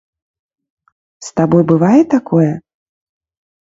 [1.27, 2.53] З табой бывае такое?